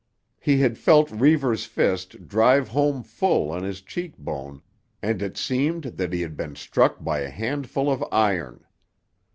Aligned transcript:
He 0.39 0.57
had 0.61 0.79
felt 0.79 1.11
Reivers' 1.11 1.65
fist 1.65 2.27
drive 2.27 2.69
home 2.69 3.03
full 3.03 3.51
on 3.51 3.61
his 3.61 3.81
cheekbone 3.83 4.63
and 4.99 5.21
it 5.21 5.37
seemed 5.37 5.83
that 5.83 6.11
he 6.11 6.21
had 6.21 6.35
been 6.35 6.55
struck 6.55 7.03
by 7.03 7.19
a 7.19 7.29
handful 7.29 7.87
of 7.87 8.03
iron. 8.11 8.65